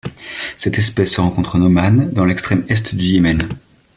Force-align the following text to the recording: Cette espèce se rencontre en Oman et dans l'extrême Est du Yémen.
Cette 0.57 0.79
espèce 0.79 1.11
se 1.13 1.21
rencontre 1.21 1.57
en 1.57 1.61
Oman 1.61 2.09
et 2.09 2.15
dans 2.15 2.25
l'extrême 2.25 2.65
Est 2.69 2.95
du 2.95 3.05
Yémen. 3.05 3.37